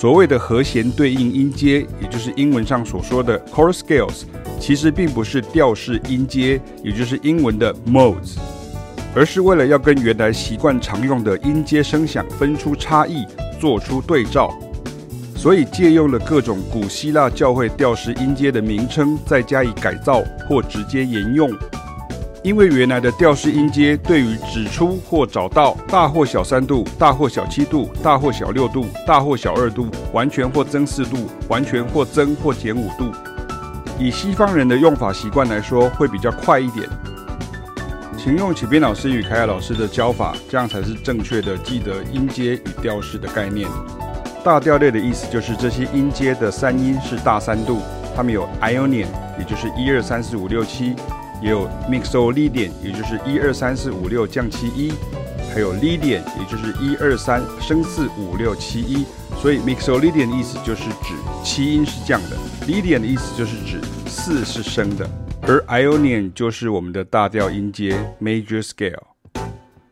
[0.00, 4.22] 所谓的和弦对应音阶，也就是英文上所说的 chord scales，
[4.58, 8.38] 其实并不是调式音阶，也就是英文的 modes，
[9.14, 13.26] 而是为了要跟原来习惯常用的音阶声响分出差异，
[13.60, 14.50] 做出对照，
[15.36, 21.50] 所以借用了各种古希腊教会调式音阶的名称，再加以改造或直接沿用。
[22.42, 33.12] 因为原来的调式音阶对于指出或找到大或小三度、大或小七度、大或小六度、大或小二度、完全或增四度、完全或增或减五度，
[33.98, 36.88] 以西方人的用法习惯来说，会比较快一点。
[38.16, 43.68] 请用启斌老师与凯雅老师的教法，这样才是正确的记得音阶与调式的概念。
[44.42, 47.80] 大调类的意思就是这些音阶的三音是大三度，
[48.16, 49.06] 它们有 Ionian，
[49.38, 50.94] 也就是一二三四五六七。
[51.42, 54.92] 也有 Mixolydian，也就是一二三四五六降七一，
[55.52, 59.04] 还有 Lydian，也就是一二三升四五六七一。
[59.40, 65.08] 所以 Mixolydian 的意思就是指七音是降的，Lydian 的意思就是指四是升的，
[65.42, 68.98] 而 Ionian 就是我们的大调音阶 Major Scale。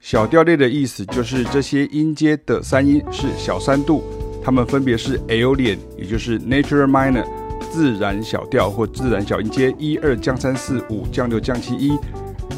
[0.00, 4.02] 小调类的意思就是这些音阶的三音是小三度，
[4.42, 7.24] 它们分别是 Aeolian，也就是 Natural Minor。
[7.72, 11.92] 自然小调或自然小音阶，一二降三四五降六降七一。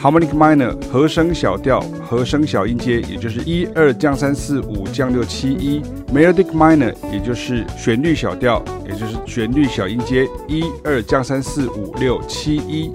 [0.00, 5.82] ；harmonic minor 和声小调和声小音阶，也就是一二降三四五降六七一。
[6.14, 12.90] ；melodic minor 也就是旋律小调，也就是旋律小音阶，一二降三四五六七一。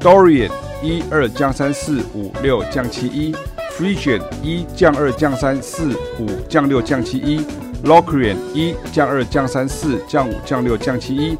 [0.00, 0.50] ；Dorian
[0.82, 3.34] 一二降三四五六降七一。
[3.76, 5.88] ；Phrygian 一降二降三四
[6.20, 7.44] 五降六降七一。
[7.86, 11.36] Locrian 一降二降三四降五降六降七一，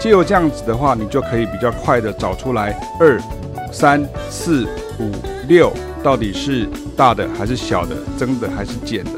[0.00, 3.20] 借由这样子的话，你就可以比较快的找出来二
[3.72, 4.66] 三四
[4.98, 5.10] 五
[5.46, 5.72] 六
[6.02, 9.10] 到底是大的还是小的，增的还是减的。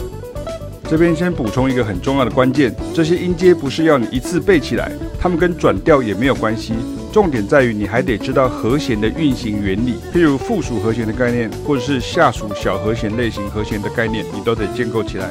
[0.89, 6.75] 这边先补充一个很重要的关键，这些音阶不是要你一次背起来，它们跟转调也没有关系。
[7.17, 15.31] 重点在于你还得知道和弦的运行原理，譬如附属和弦的概念，或者是下属小和弦类型和弦的概念，你都得建构起来。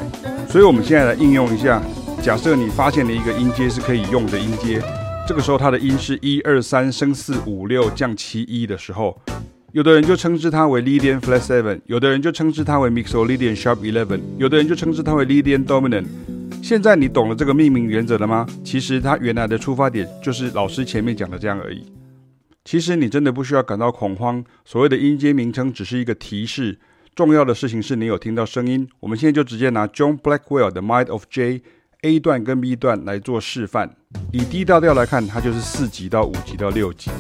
[0.50, 1.80] 所以，我们现在来应用一下。
[2.24, 4.82] 假设你发现了一个音阶是可以用的音阶，
[5.28, 9.16] 这个时候它的音是一二三升四五六降七一的时候，
[9.72, 16.06] 有的人就称之它为 Lydian Flat Seven，有的人就称之它为 Mixolydian Sharp Eleven，有的人就称之它为 Lydian Dominant。
[16.62, 18.46] 现在你懂了这个命名原则了吗？
[18.64, 21.86] 其实它原来的出发点就是老师前面讲的这样而已。
[22.64, 26.80] 其实你真的不需要感到恐慌，所谓的音阶名称只是一个提示，
[27.14, 28.88] 重要的事情是你有听到声音。
[29.00, 31.62] 我们现在就直接拿 John Blackwell 的 Mind of J
[32.02, 33.96] A 段跟 B 段来做示范。
[34.32, 37.12] 以 D 大调来看，它就是四级到五级到六级。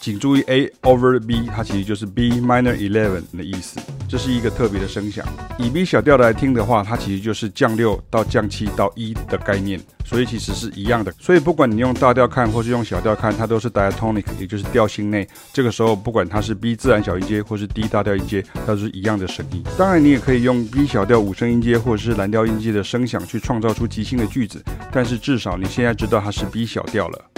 [0.00, 5.24] 请注意 A over B，它其实就是 B minor eleven 的意思，这是一个特别的声响。
[5.56, 11.12] 以 B 小调来听的话，它其实就是降六到降七到一的概念，所以其实是一样的。
[11.20, 15.28] 所以不管你用大调看或是用小调看，它都是 diatonic，也就是调性内。
[15.52, 19.62] 这个时候不管它是 B 自然小音阶或是 D 大调音阶，它都是一样的声音。
[19.78, 24.60] 当然你也可以用 B 小调五声音阶或者是蓝调音阶的声响去创造出即兴的句子，
[24.90, 27.29] 但是至少你现在知道它是 B 小调了。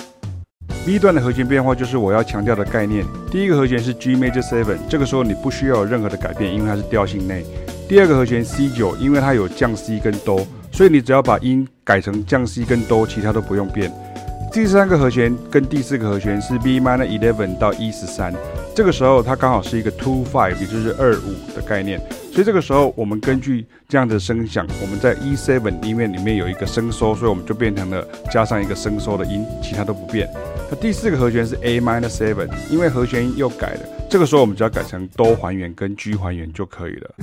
[0.85, 3.07] B 段的和弦变化就是我要强调的概念。
[3.31, 7.45] 第一个和弦是 G major seven，这个时候你不需要有任何的改变，因为它是调性内。
[7.89, 13.93] 第二个和弦 C 九，因为它有降 C 跟哆，所以你只要把音改成降 C 跟哆，其他都不用变。
[14.53, 18.35] 第三个和弦跟第四个和弦是 B minor eleven 到 E 十三，
[18.75, 22.01] 这个时候它刚好是一个 two five，也就是二五的概念。
[22.33, 30.27] 所以这个时候我们根据这样的声响，我们在 E seven 音乐里面有一个升收，所以我们就变成了加上一个升收的音，其他都不变。
[30.71, 37.15] 那第四个和弦是 A minor seven，因为和弦又改了，这个时候我们只要改成哆还原跟 G 还原就可以了。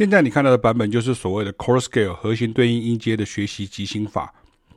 [0.00, 4.32] 现在你看到的版本就是所谓的 core scale 和弦对应音阶的学习即兴法。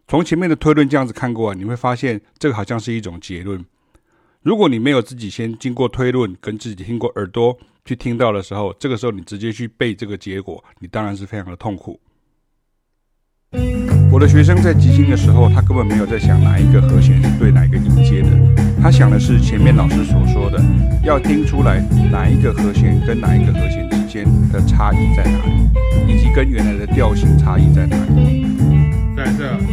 [0.06, 3.64] 从前面的推论这样子看过，你会发现这个好像是一种结论。
[4.42, 11.98] 如果你没有自己先经过推论跟自己听过耳朵，去听到的时候，这个时候你直接去背这个结果，你当然是非常的痛苦。
[14.12, 18.30] 我的学生在即兴的时候，他根本没有在想哪一个和弦是对哪一个音阶的，
[18.82, 20.62] 他想的是前面老师所说的，
[21.02, 21.80] 要听出来
[22.12, 28.46] 哪一个和弦跟哪一个和弦间的差异在哪里，以及跟原来的调性差异在哪里。
[29.18, 29.73] 在这。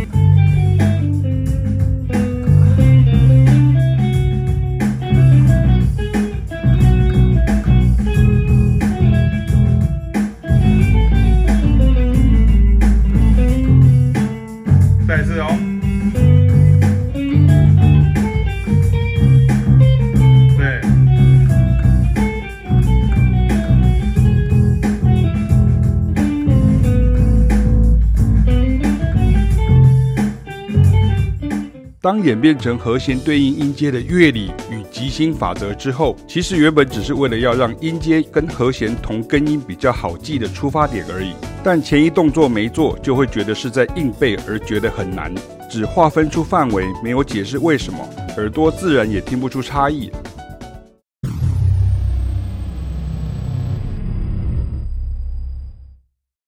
[32.03, 41.35] 当演变成和弦对应音阶的乐理与即兴法则之后，其实原本只是为了要让音阶跟和弦同根音比较好记的出发点而已。
[41.63, 45.31] 但前一动作没做，就会觉得是在硬背，而觉得很难。
[45.69, 47.99] 只划分出范围，没有解释为什么，
[48.39, 50.11] 耳朵自然也听不出差异。